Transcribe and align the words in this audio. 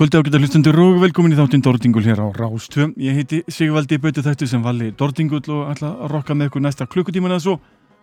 kvöldi 0.00 0.16
ágættar 0.16 0.40
hlustundur 0.40 0.78
og 0.80 0.94
velkomin 1.02 1.34
í 1.34 1.36
þáttinn 1.36 1.60
Dordingul 1.60 2.00
hér 2.00 2.22
á 2.24 2.32
Rástvö. 2.32 2.86
Ég 2.96 3.18
heiti 3.18 3.42
Sigvaldi 3.52 3.98
Böti 4.00 4.22
Þættu 4.24 4.46
sem 4.48 4.62
valli 4.64 4.94
Dordingull 4.96 5.44
og 5.52 5.66
ætla 5.74 5.90
að 5.92 6.14
rokka 6.14 6.32
með 6.32 6.46
ykkur 6.48 6.62
næsta 6.64 6.86
klukkutíman 6.88 7.34
eða 7.34 7.42
svo. 7.44 7.56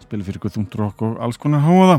Spila 0.03 0.27
fyrir 0.27 0.37
ykkur 0.37 0.51
þúnt 0.53 0.75
rokk 0.77 1.01
og 1.07 1.15
alls 1.25 1.39
konar 1.41 1.63
háaða. 1.65 1.95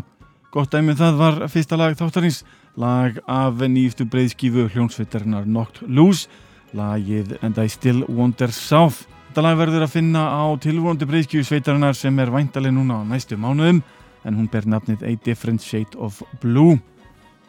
Gott 0.54 0.70
dæmið 0.70 1.00
það 1.00 1.18
var 1.18 1.38
fyrsta 1.50 1.78
lag 1.80 1.96
þáttarins, 1.98 2.44
lag 2.78 3.18
af 3.26 3.58
nýftu 3.58 4.06
breyðskífu 4.06 4.68
hljónsveitarinnar 4.70 5.48
Knocked 5.50 5.90
Loose, 5.90 6.30
lagið 6.78 7.34
And 7.42 7.58
I 7.58 7.66
Still 7.66 8.04
Wander 8.06 8.54
South. 8.54 9.08
Þetta 9.32 9.44
lag 9.48 9.58
verður 9.58 9.88
að 9.88 9.96
finna 9.96 10.28
á 10.30 10.46
tilvonandi 10.62 11.10
breyðskífu 11.10 11.42
sveitarinnar 11.50 11.98
sem 11.98 12.22
er 12.22 12.30
væntaleg 12.30 12.70
núna 12.70 13.00
á 13.02 13.08
næstu 13.16 13.34
mánuðum 13.34 13.82
en 14.22 14.38
hún 14.38 14.46
ber 14.46 14.62
nafnið 14.62 15.02
A 15.02 15.16
Different 15.26 15.58
Shade 15.58 15.98
of 15.98 16.22
Blue. 16.38 16.78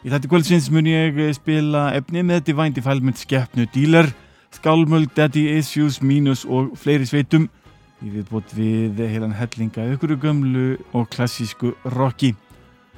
Í 0.00 0.08
þetta 0.08 0.28
kvöldsins 0.32 0.70
mun 0.72 0.86
ég 0.88 1.18
spila 1.36 1.90
efni 1.92 2.22
með 2.24 2.46
Divine 2.46 2.72
Defilement 2.72 3.18
skeppnu 3.20 3.66
dílar, 3.68 4.06
skálmöld, 4.56 5.10
daddy 5.12 5.42
issues, 5.58 5.98
mínus 6.00 6.46
og 6.48 6.70
fleiri 6.80 7.04
sveitum 7.04 7.50
í 8.00 8.08
viðbót 8.14 8.54
við 8.56 9.02
heilan 9.04 9.34
hellinga 9.36 9.84
ykkur 9.92 10.14
gömlu 10.22 10.78
og 10.96 11.04
klassísku 11.12 11.74
rocki. 11.92 12.32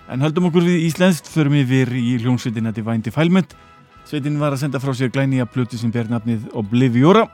En 0.06 0.22
höldum 0.22 0.46
okkur 0.46 0.62
við 0.68 0.86
íslenskt, 0.86 1.26
förum 1.26 1.58
yfir 1.58 1.90
í 1.90 2.20
hljómsveitina 2.22 2.70
Divine 2.70 3.02
Defilement. 3.02 3.58
Sveitin 4.06 4.38
var 4.38 4.54
að 4.54 4.62
senda 4.62 4.78
frá 4.78 4.94
sér 4.94 5.10
glæni 5.10 5.42
að 5.42 5.50
plötu 5.56 5.82
sem 5.82 5.90
ber 5.90 6.06
nafnið 6.06 6.52
Obliviora 6.54 7.26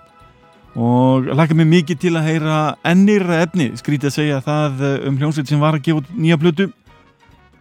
og 0.81 1.29
laka 1.37 1.53
mig 1.57 1.69
mikið 1.69 2.05
til 2.07 2.17
að 2.17 2.31
heyra 2.31 2.59
ennirra 2.89 3.43
efni, 3.45 3.75
skrítið 3.77 4.15
að 4.15 4.17
segja 4.17 4.43
það 4.49 4.85
um 5.11 5.21
hljómsveit 5.21 5.53
sem 5.53 5.61
var 5.61 5.77
að 5.77 5.91
gefa 5.91 6.17
nýja 6.17 6.41
plötu 6.41 6.71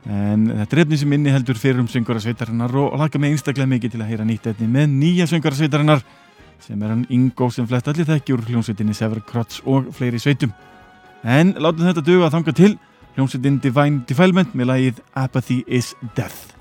en 0.07 0.47
þetta 0.61 0.77
er 0.77 0.81
efni 0.85 0.99
sem 1.01 1.13
inni 1.17 1.33
heldur 1.33 1.59
fyrir 1.59 1.81
um 1.81 1.89
söngara 1.91 2.21
sveitarinnar 2.23 2.73
og 2.79 2.95
laka 2.99 3.19
mig 3.19 3.35
einstaklega 3.35 3.67
mikið 3.73 3.95
til 3.95 4.01
að 4.03 4.11
heyra 4.13 4.27
nýtt 4.27 4.49
efni 4.53 4.69
með 4.71 4.89
nýja 4.93 5.27
söngara 5.27 5.59
sveitarinnar 5.59 6.03
sem 6.63 6.81
er 6.81 6.93
hann 6.93 7.05
Ingo 7.13 7.49
sem 7.53 7.67
flett 7.67 7.87
allir 7.91 8.07
þekkjur 8.07 8.45
hljómsveitinni 8.49 8.95
Sever 8.97 9.21
Krotz 9.27 9.61
og 9.65 9.91
fleiri 9.95 10.19
sveitum. 10.21 10.53
En 11.23 11.53
látum 11.59 11.85
þetta 11.87 12.05
döga 12.05 12.27
að 12.27 12.37
þanga 12.39 12.57
til. 12.57 12.73
Hljómsveitin 13.17 13.63
Divine 13.63 14.03
Defilement 14.09 14.53
með 14.57 14.71
lagið 14.73 15.01
Apathy 15.15 15.63
is 15.67 15.95
Death 16.15 16.56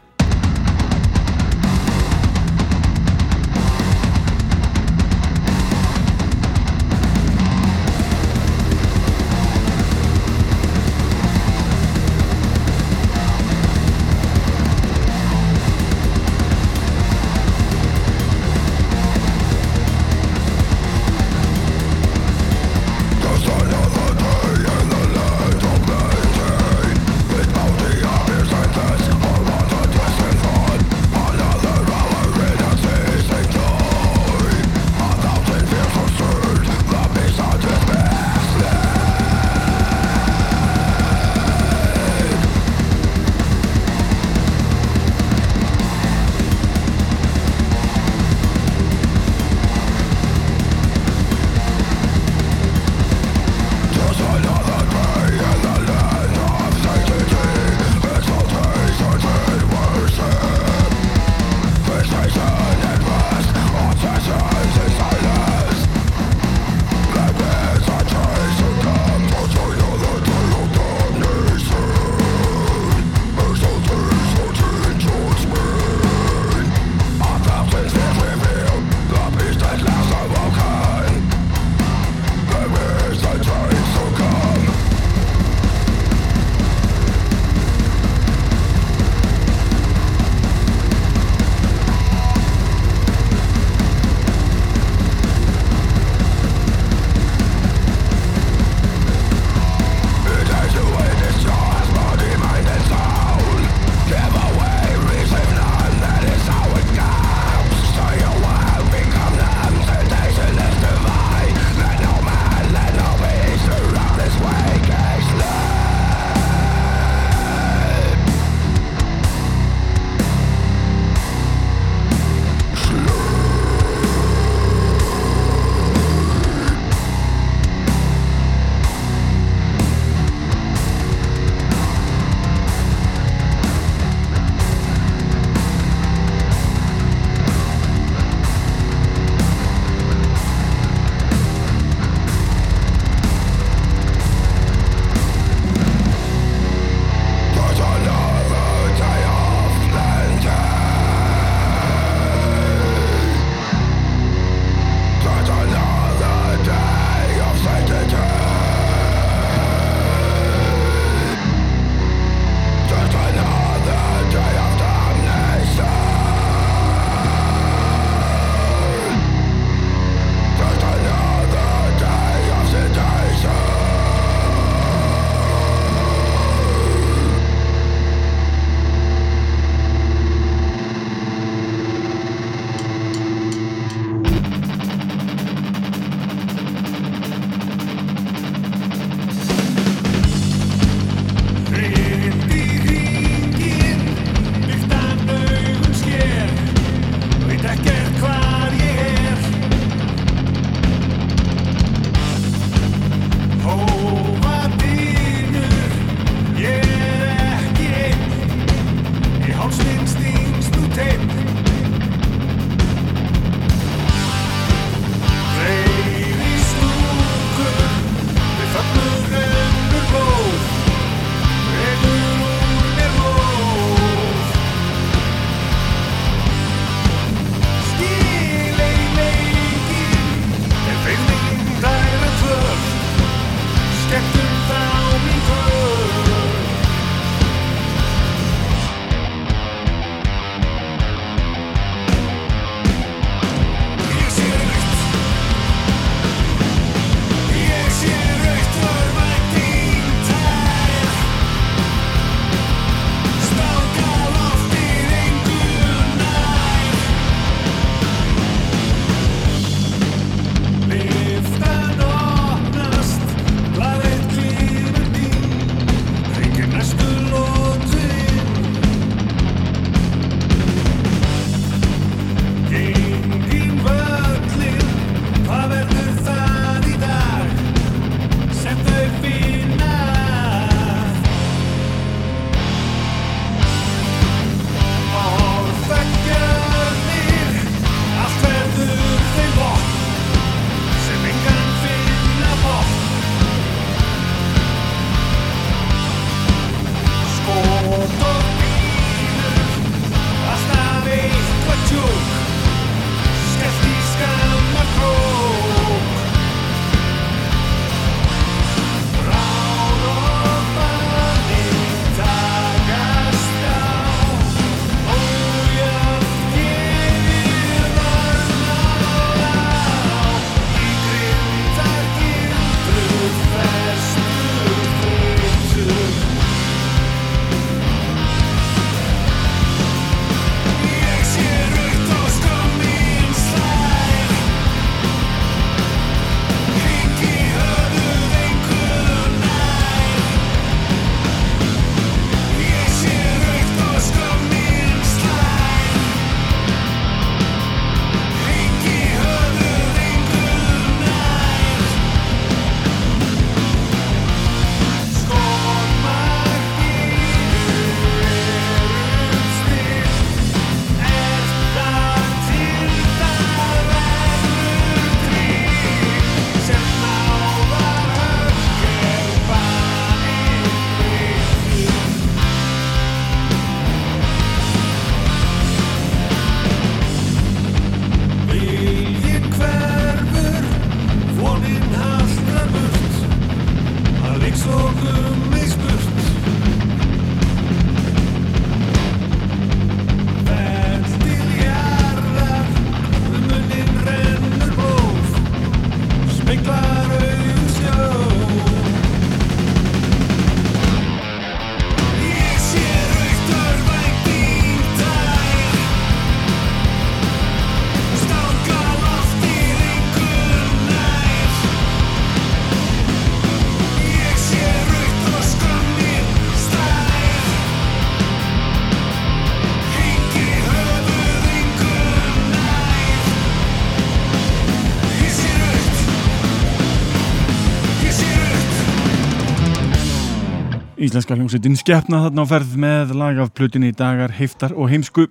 Íslenska 431.16 431.32
hljómsveitin 431.38 431.78
skeppna 431.80 432.18
þarna 432.26 432.42
á 432.44 432.50
ferð 432.50 432.72
með 432.76 433.12
lag 433.16 433.38
af 433.40 433.52
plutinni 433.56 433.88
dagar, 433.96 434.34
heiftar 434.36 434.74
og 434.76 434.90
heimsku. 434.92 435.22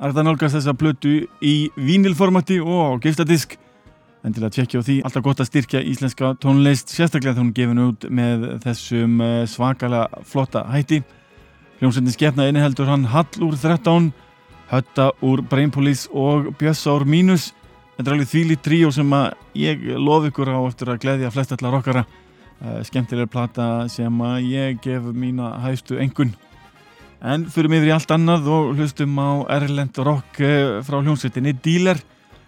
Það 0.00 0.16
það 0.16 0.24
nálgast 0.26 0.56
þessa 0.56 0.72
plutu 0.74 1.12
í 1.38 1.52
vínilformati 1.78 2.56
og 2.58 2.98
giftadisk. 3.04 3.54
En 4.26 4.34
til 4.34 4.42
að 4.42 4.56
tjekkja 4.56 4.82
á 4.82 4.86
því, 4.88 4.96
alltaf 5.06 5.22
gott 5.22 5.42
að 5.44 5.48
styrkja 5.52 5.84
íslenska 5.86 6.32
tónlist, 6.42 6.90
sérstaklega 6.90 7.36
þá 7.36 7.42
hún 7.44 7.52
gefin 7.54 7.82
út 7.84 8.08
með 8.10 8.42
þessum 8.66 9.22
eh, 9.22 9.36
svakala 9.54 10.02
flotta 10.26 10.64
hætti. 10.72 11.04
Hljómsveitin 11.78 12.16
skeppna 12.16 12.48
inniheldur 12.50 12.90
hann 12.90 13.06
Hall 13.14 13.46
úr 13.46 13.54
13, 13.54 14.10
Hötta 14.72 15.12
úr 15.22 15.44
Brainpolis 15.46 16.08
og 16.10 16.50
Bjössa 16.58 16.98
úr 16.98 17.06
Mínus. 17.06 17.52
Þetta 17.94 18.10
er 18.10 18.18
alveg 18.18 18.34
þvíli 18.34 18.58
tríó 18.58 18.90
sem 18.90 19.14
ég 19.62 19.86
lof 19.94 20.26
ykkur 20.26 20.50
á 20.50 20.58
eftir 20.66 20.90
að 20.90 21.04
gleyðja 21.06 21.34
flest 21.38 21.54
allar 21.54 21.78
okkara. 21.78 22.06
Uh, 22.64 22.78
skemmtilega 22.80 23.28
plata 23.28 23.64
sem 23.92 24.20
að 24.24 24.46
ég 24.48 24.78
gef 24.80 25.04
mína 25.12 25.50
hægstu 25.60 25.98
engun. 26.00 26.30
En 27.20 27.44
fyrir 27.52 27.68
yfir 27.76 27.90
í 27.90 27.92
allt 27.92 28.14
annað 28.14 28.48
og 28.48 28.70
hlustum 28.78 29.18
á 29.20 29.44
Erlend 29.52 30.00
Rock 30.00 30.40
uh, 30.40 30.80
frá 30.86 30.96
hljómsveitinni 31.02 31.52
Dealer. 31.60 32.00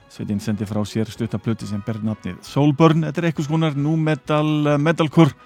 Sveitin 0.08 0.40
sendi 0.40 0.64
frá 0.64 0.80
sér 0.88 1.10
stuttaplöti 1.12 1.68
sem 1.68 1.82
ber 1.84 2.00
nafnið 2.00 2.40
Soulburn. 2.48 3.04
Þetta 3.04 3.20
er 3.20 3.28
eitthvað 3.28 3.50
skonar 3.50 3.76
nú 3.76 3.98
metal, 4.00 4.54
uh, 4.64 4.78
metalcore. 4.80 5.36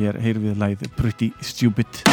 Hér 0.00 0.16
heyr 0.24 0.40
við 0.40 0.56
læð 0.64 0.88
Pretty 0.96 1.34
Stupid. 1.44 2.06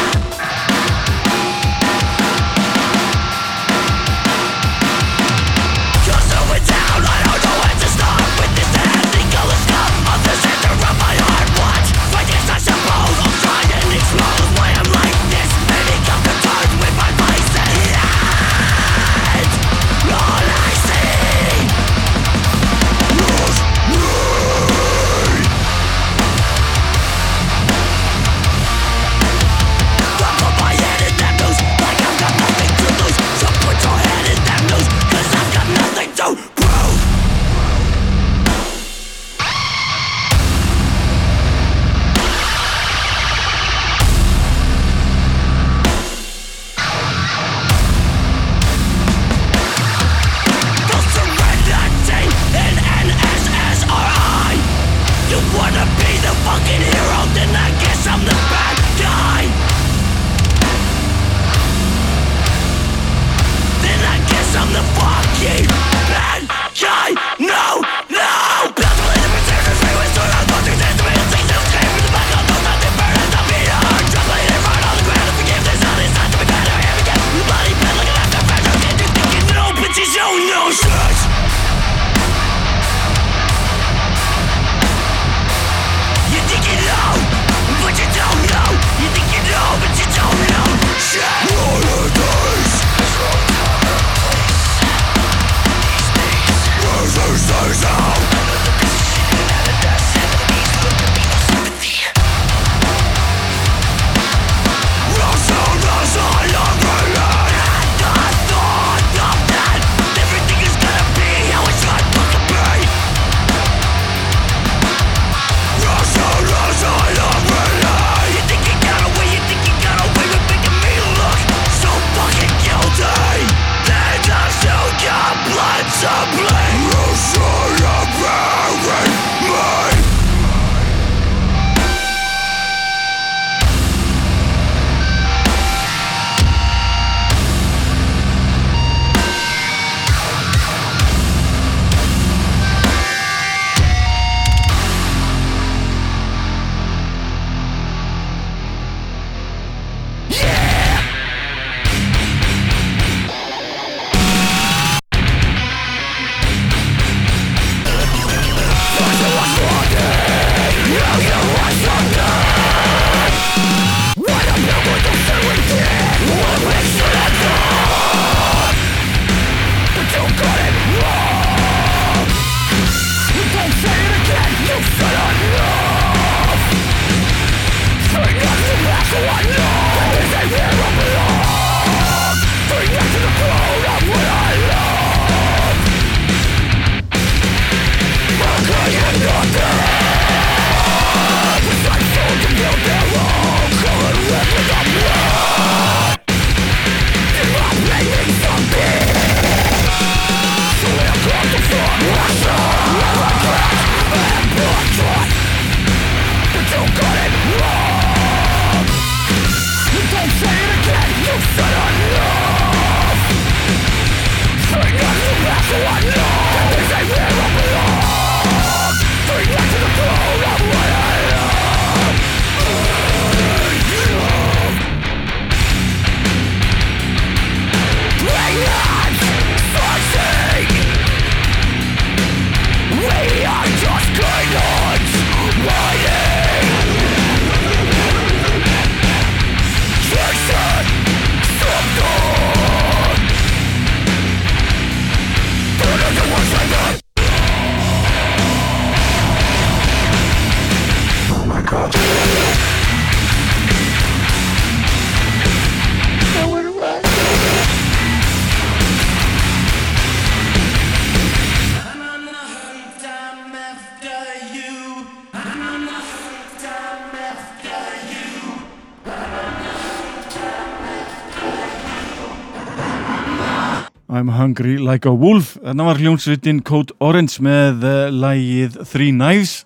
Hungry 274.54 274.78
like 274.78 275.08
a 275.08 275.12
wolf. 275.12 275.56
Þannig 275.64 275.86
var 275.88 275.98
hljómsveitin 275.98 276.62
Code 276.62 276.94
Orange 277.02 277.42
með 277.42 277.82
uh, 277.82 278.10
lægið 278.14 278.76
Three 278.86 279.10
Knives 279.10 279.64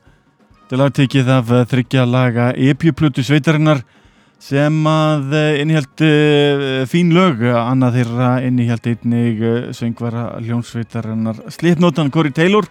til 0.70 0.80
að 0.80 0.94
tekið 1.02 1.28
af 1.28 1.50
uh, 1.52 1.64
þryggja 1.68 2.04
laga 2.08 2.46
epjuplutu 2.56 3.20
sveitarinnar 3.26 3.82
sem 4.40 4.78
að 4.88 5.34
uh, 5.34 5.58
innihjalt 5.60 6.04
fín 6.88 7.12
lög. 7.12 7.42
Annað 7.52 7.98
þeirra 7.98 8.30
innihjalt 8.46 8.88
einnig 8.88 9.44
söngvara 9.76 10.38
hljómsveitarinnar 10.40 11.44
Slipnotan 11.52 12.12
Corey 12.14 12.32
Taylor. 12.32 12.64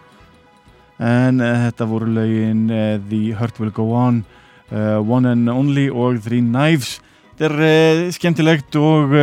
En 0.97 1.38
þetta 1.38 1.86
voru 1.86 2.10
lögin 2.10 2.65
The 3.12 3.36
Hurt 3.38 3.60
Will 3.62 3.69
Go 3.69 3.91
On 3.93 4.23
One 4.71 5.30
and 5.30 5.53
Only 5.53 5.91
og 5.93 6.23
Three 6.25 6.41
Knives. 6.41 6.95
Þetta 7.38 7.69
er 7.69 8.08
skemmtilegt 8.15 8.80
og 8.82 9.13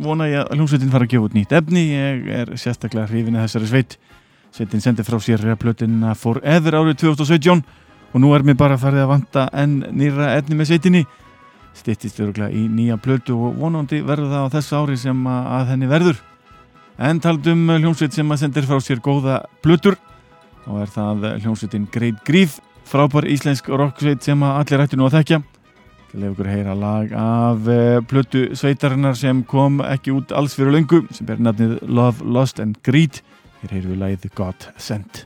vona 0.00 0.26
ég 0.28 0.42
að 0.42 0.58
hljómsveitin 0.58 0.92
fara 0.92 1.06
að 1.06 1.14
gefa 1.14 1.28
út 1.28 1.36
nýtt 1.36 1.54
efni. 1.54 1.84
Ég 1.92 2.28
er 2.40 2.52
sérstaklega 2.58 3.08
hrifin 3.10 3.38
að 3.38 3.46
þessari 3.46 3.70
sveit. 3.70 3.96
Sveitin 4.54 4.82
sendi 4.82 5.06
frá 5.06 5.18
sér 5.22 5.44
plötina 5.58 6.14
Forever 6.14 6.78
árið 6.78 7.00
2017 7.02 7.62
og 8.14 8.22
nú 8.22 8.30
er 8.34 8.44
mér 8.46 8.58
bara 8.58 8.78
farið 8.78 9.04
að 9.04 9.10
vanta 9.10 9.48
enn 9.52 9.80
nýra 9.90 10.34
efni 10.38 10.58
með 10.58 10.70
sveitinni. 10.70 11.04
Stittist 11.74 12.20
öruglega 12.22 12.54
í 12.54 12.68
nýja 12.70 12.98
plötu 13.02 13.34
og 13.34 13.56
vonandi 13.58 13.98
verður 14.06 14.30
það 14.30 14.46
á 14.46 14.54
þessu 14.54 14.76
ári 14.78 14.98
sem 14.98 15.24
að 15.26 15.72
henni 15.72 15.90
verður. 15.90 16.20
En 17.02 17.18
taldum 17.18 17.66
hljómsveit 17.74 18.14
sem 18.14 18.30
að 18.30 18.44
sendir 18.44 18.68
frá 18.68 18.78
sér 18.78 19.02
góða 19.02 19.40
plötur 19.62 19.98
og 20.70 20.84
er 20.84 20.92
það 20.94 21.26
hljómsveitin 21.42 21.90
Great 21.92 22.22
Grief 22.26 22.60
frábær 22.88 23.26
íslensk 23.26 23.68
rocksveit 23.72 24.22
sem 24.22 24.42
að 24.44 24.60
allir 24.60 24.84
ættu 24.84 24.98
nú 25.00 25.08
að 25.08 25.18
þekkja 25.18 25.42
Til 26.14 26.22
að 26.22 26.28
ykkur 26.30 26.46
heyra 26.46 26.74
lag 26.78 27.14
af 27.18 27.64
uh, 27.66 27.96
plötu 28.06 28.44
sveitarinnar 28.54 29.18
sem 29.18 29.40
kom 29.50 29.82
ekki 29.82 30.14
út 30.14 30.30
alls 30.30 30.54
fyrir 30.54 30.70
löngu 30.76 31.02
sem 31.10 31.26
ber 31.26 31.42
nafnið 31.42 31.80
Love, 31.90 32.22
Lost 32.22 32.62
and 32.62 32.78
Greed. 32.86 33.18
Hér 33.64 33.80
heyru 33.80 33.96
við 33.96 34.02
lagið 34.06 34.34
God 34.38 34.70
Sent. 34.78 35.24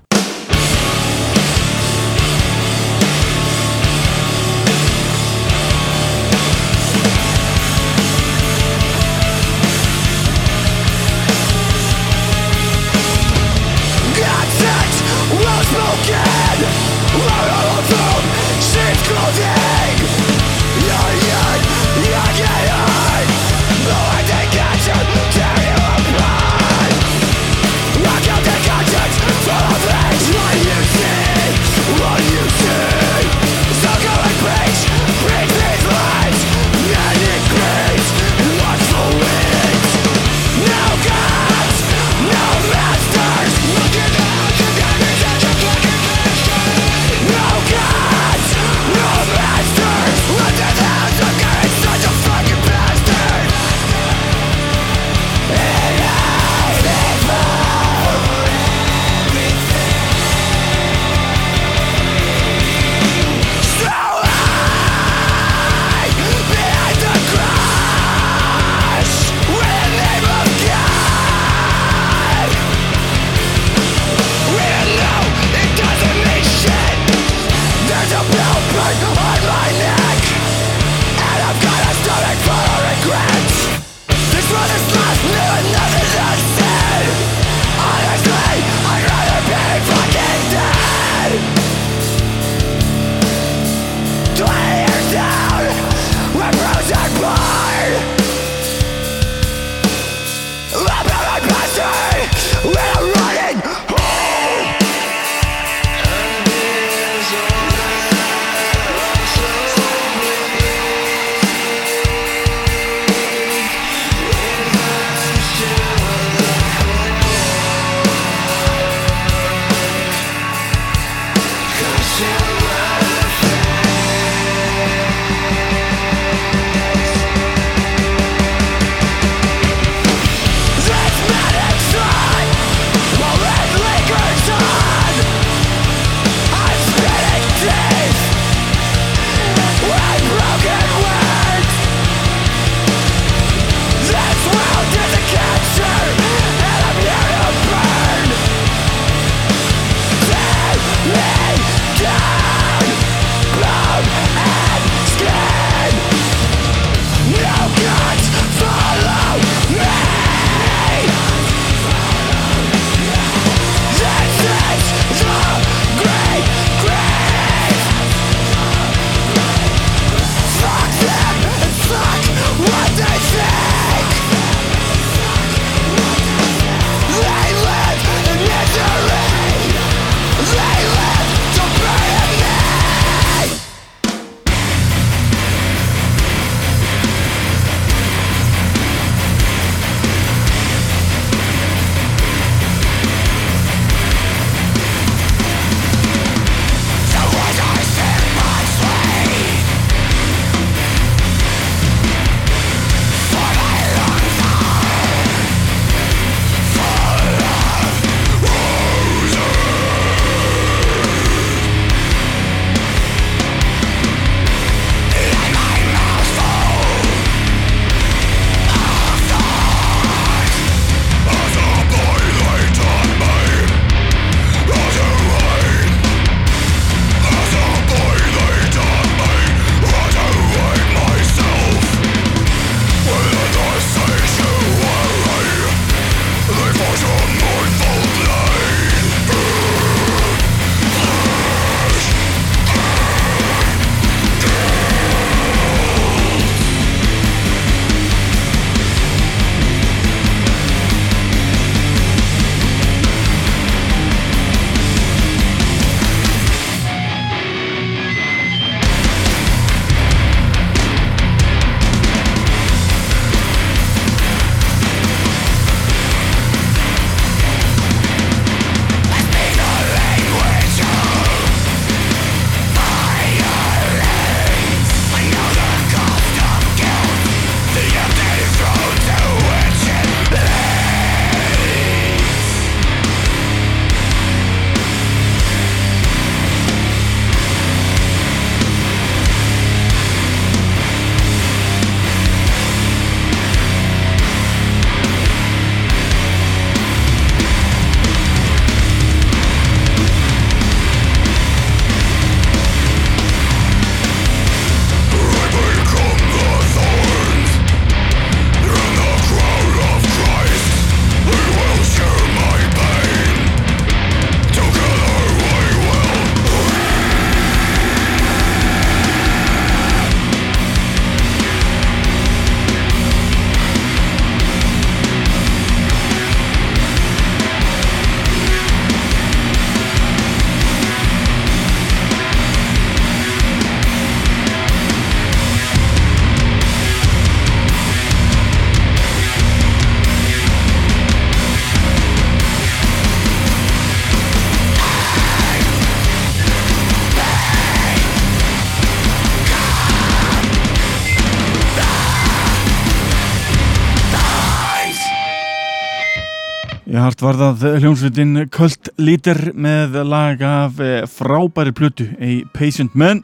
Hart 357.08 357.22
var 357.24 357.36
það 357.40 357.78
hljómsveitin 357.80 358.40
Cult 358.52 358.90
Leader 359.00 359.38
með 359.56 359.94
lag 360.04 360.42
af 360.44 360.80
eh, 360.84 361.06
frábæri 361.08 361.72
plötu 361.72 362.04
A 362.20 362.42
Patient 362.52 362.92
Man 362.98 363.22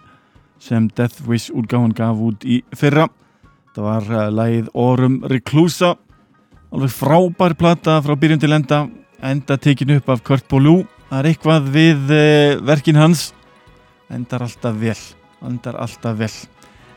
sem 0.63 0.87
Death 0.97 1.27
Wish 1.29 1.53
útgáðan 1.53 1.93
gaf 1.97 2.23
út 2.25 2.47
í 2.49 2.63
fyrra. 2.73 3.11
Það 3.77 3.85
var 3.85 4.09
eh, 4.09 4.31
lagið 4.39 4.73
Orum 4.73 5.19
Reclusa, 5.29 5.93
alveg 6.73 6.97
frábær 6.97 7.57
plata 7.61 7.99
frá 8.07 8.17
byrjun 8.17 8.41
til 8.41 8.57
enda, 8.57 8.81
enda 9.21 9.61
tekin 9.61 9.97
upp 9.99 10.09
af 10.15 10.25
Kurt 10.25 10.49
Bólú. 10.49 10.79
Það 11.11 11.21
er 11.21 11.31
eitthvað 11.35 11.73
við 11.77 12.13
eh, 12.17 12.57
verkin 12.65 13.01
hans, 13.01 13.33
endar 14.09 14.47
alltaf 14.49 14.81
vel, 14.81 15.01
endar 15.45 15.77
alltaf 15.85 16.21
vel. 16.23 16.35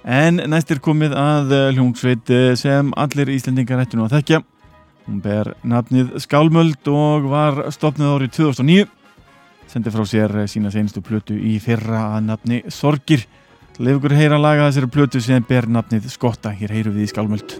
En 0.08 0.40
næst 0.48 0.72
er 0.72 0.80
komið 0.80 1.18
að 1.20 1.58
hljómsveit 1.74 2.32
sem 2.56 2.96
allir 2.96 3.34
Íslendingar 3.36 3.84
ættu 3.84 4.00
nú 4.00 4.08
að 4.08 4.22
þekkja. 4.22 4.46
Hún 5.08 5.22
ber 5.24 5.54
nafnið 5.64 6.18
Skálmöld 6.20 6.90
og 6.92 7.30
var 7.32 7.62
stopnið 7.72 8.12
árið 8.12 8.34
2009. 8.42 8.90
Sendi 9.72 9.94
frá 9.94 10.04
sér 10.08 10.36
eh, 10.44 10.50
sína 10.52 10.72
senustu 10.72 11.04
plötu 11.04 11.36
í 11.36 11.56
fyrra 11.64 12.18
að 12.18 12.28
nafni 12.28 12.62
Sorgir. 12.72 13.24
Leifur 13.80 14.16
heyra 14.18 14.40
laga 14.42 14.68
þessari 14.68 14.92
plötu 14.92 15.24
sem 15.24 15.48
ber 15.48 15.70
nafnið 15.72 16.12
Skotta. 16.12 16.52
Hér 16.52 16.76
heyru 16.76 16.96
við 16.98 17.08
í 17.08 17.12
Skálmöld. 17.14 17.60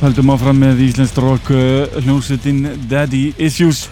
Haldum 0.00 0.30
áfram 0.32 0.56
með 0.56 0.78
Íslensk 0.80 1.18
rock 1.20 1.50
uh, 1.52 1.98
hljómsveitin 2.00 2.62
Daddy 2.88 3.34
Issues. 3.36 3.82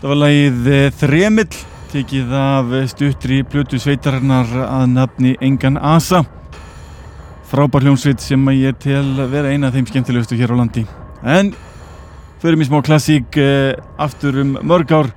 Það 0.00 0.08
var 0.10 0.18
lagið 0.18 0.66
uh, 0.66 0.86
Þremill, 0.98 1.58
tekið 1.92 2.32
af 2.34 2.72
stuttri 2.90 3.38
plötu 3.46 3.78
sveitarinnar 3.78 4.50
að 4.64 4.88
nafni 4.96 5.36
Engan 5.38 5.78
Asa. 5.78 6.24
Frábær 7.52 7.86
hljómsveit 7.86 8.18
sem 8.24 8.50
að 8.50 8.64
ég 8.64 8.82
tel 8.82 9.22
vera 9.30 9.54
eina 9.54 9.70
af 9.70 9.78
þeim 9.78 9.86
skemmtilegustu 9.92 10.40
hér 10.42 10.56
á 10.58 10.58
landi. 10.58 10.82
En 11.22 11.54
förum 12.42 12.66
í 12.66 12.66
smá 12.66 12.80
klassík 12.82 13.38
aftur 14.02 14.42
um 14.42 14.56
mörg 14.58 14.90
ár. 14.90 15.14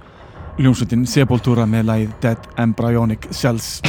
Hljómsveitin 0.62 1.10
Sepultura 1.10 1.66
með 1.66 1.90
lagið 1.90 2.18
Dead 2.22 2.50
Embryonic 2.62 3.32
Cells. 3.34 3.80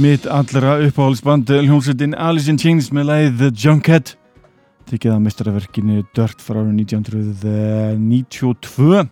Mitt 0.00 0.24
allra 0.26 0.80
uppáhaldsband 0.86 1.50
hljómsveitin 1.52 2.14
Alice 2.16 2.50
in 2.50 2.58
Chains 2.58 2.90
með 2.94 3.04
lagið 3.10 3.38
The 3.40 3.50
Junkhead 3.52 4.06
tekið 4.88 5.12
að 5.14 5.24
mestraverkinu 5.26 6.04
Dirt 6.16 6.40
frá 6.42 6.58
árið 6.62 6.74
1992 6.80 9.08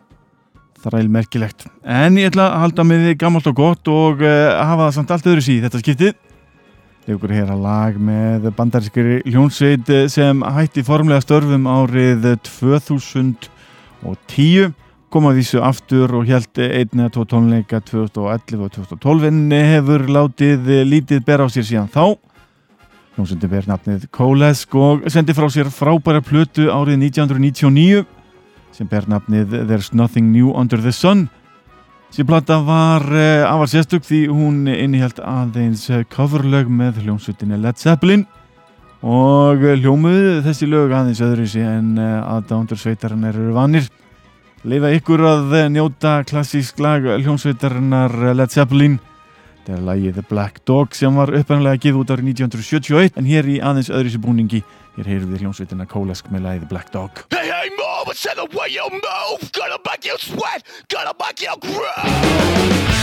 þræl 0.79 1.09
merkilegt. 1.13 1.61
En 1.83 2.17
ég 2.19 2.27
ætla 2.31 2.45
að 2.49 2.61
halda 2.63 2.83
með 2.87 2.99
þið 3.09 3.17
gammalt 3.21 3.51
og 3.51 3.57
gott 3.59 3.85
og 3.93 4.17
uh, 4.25 4.31
hafa 4.57 4.83
það 4.87 4.97
samt 4.97 5.11
allt 5.15 5.31
öðru 5.33 5.43
síð 5.45 5.63
þetta 5.67 5.83
skiptið. 5.83 6.13
Leikur 7.09 7.37
hér 7.37 7.51
að 7.53 7.65
lag 7.65 7.93
með 8.09 8.41
bandarískri 8.57 9.15
hljómsveit 9.29 9.87
sem 10.13 10.37
hætti 10.57 10.81
formlega 10.87 11.25
störfum 11.25 11.65
árið 11.69 12.21
2010 12.49 14.73
kom 15.13 15.29
að 15.29 15.39
vísu 15.41 15.61
aftur 15.65 16.13
og 16.19 16.29
held 16.29 16.61
einni 16.61 17.05
að 17.07 17.15
tvo 17.15 17.25
tónleika 17.29 17.81
2011 17.85 18.65
og 18.65 18.73
2012 18.75 19.29
en 19.29 19.39
hefur 19.53 20.05
látið 20.13 20.69
lítið 20.89 21.23
bera 21.27 21.47
á 21.47 21.53
sér 21.53 21.67
síðan 21.69 21.91
þá. 21.93 22.19
Hljómsundi 23.17 23.49
ber 23.51 23.69
nafnið 23.71 24.07
Kólesk 24.15 24.77
og 24.79 25.09
sendi 25.11 25.35
frá 25.35 25.49
sér 25.51 25.71
frábæra 25.75 26.21
plötu 26.23 26.69
árið 26.71 27.01
1999 27.09 28.05
sem 28.77 28.89
ber 28.91 29.09
nafnið 29.11 29.57
There's 29.67 29.91
Nothing 29.97 30.31
New 30.31 30.53
Under 30.55 30.79
the 30.79 30.93
Sun. 30.93 31.27
Sem 32.15 32.27
plata 32.29 32.61
var 32.65 33.05
uh, 33.09 33.49
afar 33.49 33.69
sérstök 33.73 34.05
því 34.07 34.21
hún 34.33 34.69
innihjalt 34.71 35.19
aðeins 35.21 35.89
coverlög 36.13 36.71
með 36.73 37.03
hljómsutinni 37.05 37.59
Led 37.61 37.81
Zeppelin 37.81 38.27
og 39.03 39.63
hljómuð 39.63 40.45
þessi 40.47 40.69
lög 40.69 40.95
aðeins 40.95 41.21
öðru 41.23 41.49
sí 41.49 41.65
en 41.65 41.97
uh, 42.01 42.37
aðdándur 42.37 42.81
sveitarinnar 42.81 43.37
eru 43.37 43.57
vanir 43.57 43.89
leifa 44.67 44.91
ykkur 44.97 45.23
að 45.23 45.53
njóta 45.71 46.23
klassísk 46.27 46.81
lag 46.83 47.05
hljómsveitarinnar 47.19 48.35
Led 48.35 48.51
Zeppelin. 48.51 48.99
Þetta 49.63 49.77
er 49.77 49.85
lagið 49.85 50.15
The 50.17 50.25
Black 50.31 50.63
Dog 50.67 50.97
sem 50.97 51.15
var 51.15 51.31
uppenlega 51.37 51.79
gið 51.85 52.01
út 52.01 52.11
árið 52.11 52.33
1971 52.33 53.19
en 53.21 53.29
hér 53.29 53.49
í 53.53 53.59
aðeins 53.61 53.91
öðru 53.93 54.15
sér 54.15 54.23
búningi 54.25 54.63
hér 54.97 55.11
heyrðum 55.13 55.35
við 55.35 55.45
hljómsveitina 55.45 55.87
Kólesk 55.91 56.31
með 56.33 56.47
lagið 56.49 56.65
The 56.65 56.71
Black 56.73 56.91
Dog. 56.95 57.23
Hey, 57.31 57.53
hey, 57.53 57.71
move, 57.77 58.11
it's 58.11 58.25
the 58.25 58.49
way 58.57 58.73
you 58.73 58.89
move. 58.91 59.53
Gonna 59.53 59.79
make 59.85 60.09
you 60.09 60.17
sweat, 60.19 60.65
gonna 60.89 61.15
make 61.21 61.43
you 61.45 61.55
grow. 61.63 62.99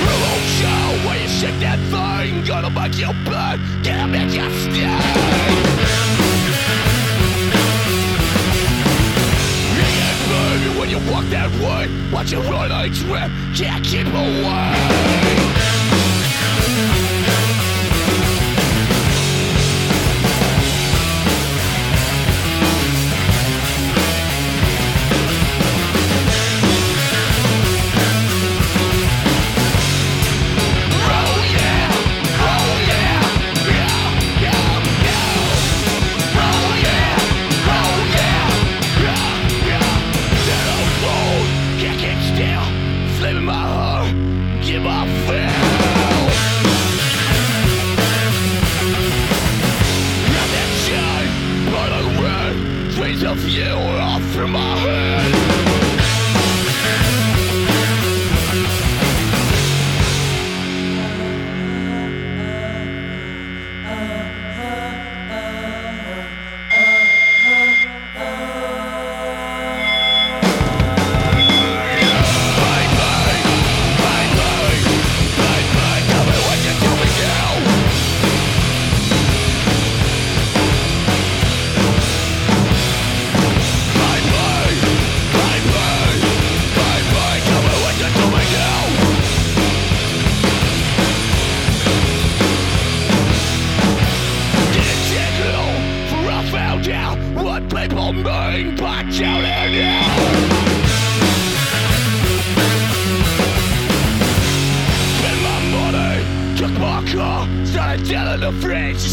Revolution, 0.00 1.06
when 1.06 1.20
you 1.22 1.28
shake 1.28 1.60
that 1.60 1.78
thing 1.92 2.44
Gonna 2.44 2.70
make 2.70 2.96
you 2.98 3.12
burn, 3.24 3.60
gonna 3.84 4.08
make 4.08 4.34
you 4.34 4.48
sting 4.64 5.89
when 10.80 10.88
you 10.88 10.98
walk 11.12 11.24
that 11.26 11.50
way 11.60 11.88
Watch 12.10 12.32
you 12.32 12.40
run 12.40 12.72
a 12.72 12.88
trip, 12.88 13.30
can't 13.54 13.84
keep 13.84 14.06
away 14.06 15.69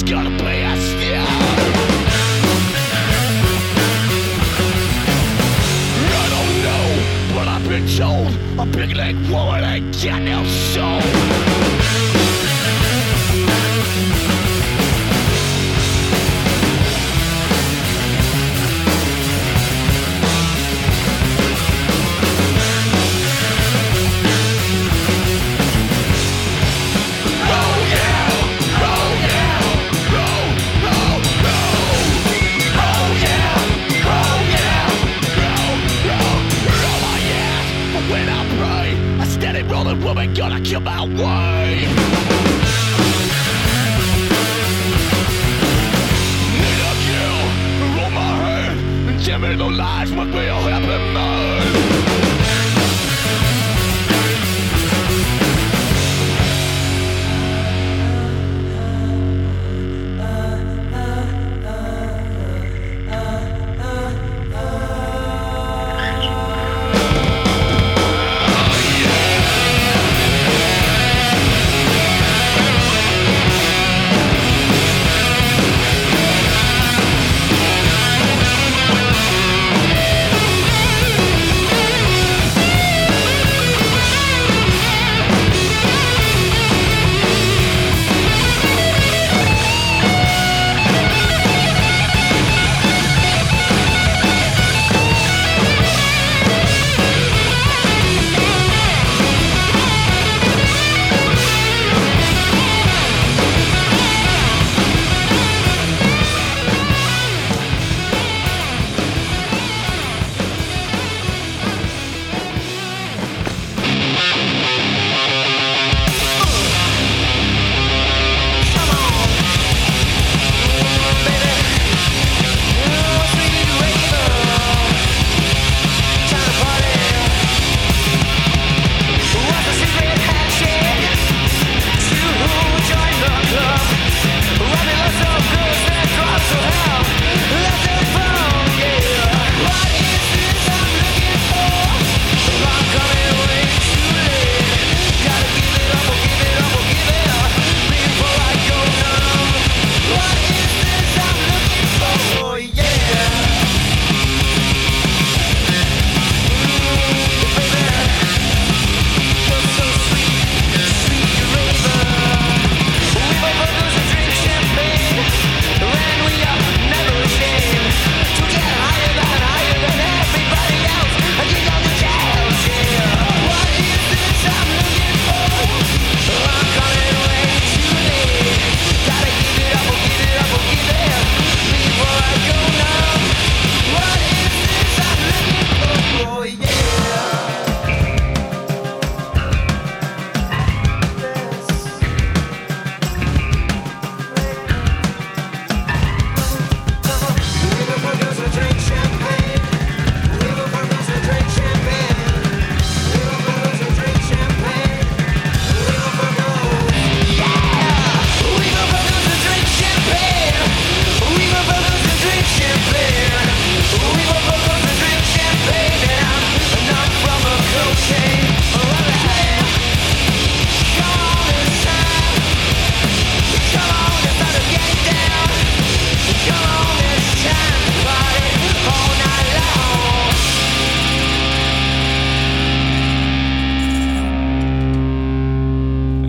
friends 0.10 0.38
it's 0.40 0.67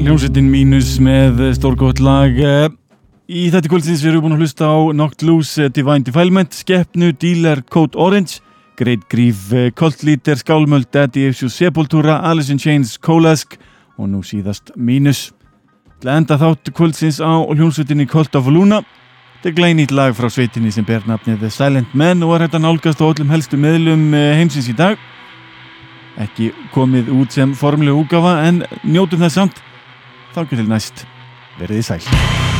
Hljómsveitin 0.08 0.46
mínus 0.48 0.94
með 1.04 1.42
stórgótt 1.52 1.98
lag. 2.00 2.32
Eh, 2.32 2.70
Í 3.28 3.50
þetta 3.52 3.68
kvöldsins 3.68 4.00
við 4.00 4.14
erum 4.14 4.22
búin 4.24 4.36
að 4.38 4.40
hlusta 4.40 4.64
á 4.64 4.76
Knocked 4.88 5.24
Loose, 5.28 5.60
eh, 5.60 5.68
Divine 5.68 6.00
Defilement, 6.00 6.54
Skeppnu, 6.56 7.12
Dealer, 7.12 7.60
Code 7.68 7.92
Orange 7.92 8.40
Great 8.78 9.04
Grief, 9.10 9.52
eh, 9.52 9.68
Cult 9.68 10.02
Leader, 10.02 10.36
Skálmöld, 10.36 10.90
Daddy 10.90 11.26
Issues, 11.28 11.52
Sepultura, 11.52 12.22
Alice 12.24 12.48
in 12.48 12.56
Chains, 12.56 12.96
Kólask 12.96 13.58
og 13.98 14.08
nú 14.08 14.22
síðast 14.24 14.72
mínus. 14.78 15.30
Til 16.00 16.08
að 16.08 16.16
enda 16.16 16.38
þátt 16.38 16.72
kvöldsins 16.72 17.20
á 17.20 17.44
hljómsveitinni 17.44 18.08
Cult 18.08 18.34
of 18.34 18.46
Luna 18.46 18.80
Þetta 19.42 19.48
er 19.48 19.60
glænýtt 19.60 19.92
lag 19.92 20.14
frá 20.14 20.30
sveitinni 20.30 20.72
sem 20.72 20.84
ber 20.84 21.00
nafnið 21.00 21.40
The 21.40 21.50
Silent 21.50 21.94
Men 21.94 22.22
og 22.22 22.34
er 22.34 22.48
hægt 22.48 22.54
að 22.54 22.64
nálgast 22.64 23.04
á 23.04 23.12
öllum 23.12 23.28
helstu 23.28 23.58
meðlum 23.58 24.14
heimsins 24.14 24.70
í 24.70 24.74
dag. 24.74 24.96
Ekki 26.16 26.54
komið 26.72 27.12
út 27.12 27.30
sem 27.30 27.52
formlega 27.52 27.92
úgafa 27.92 28.48
en 28.48 28.64
njótum 28.86 29.20
þess 29.20 29.34
samt 29.34 29.67
þá 30.34 30.44
getur 30.44 30.70
næst. 30.70 31.06
Verið 31.58 31.82
í 31.82 31.86
sæl 31.90 32.57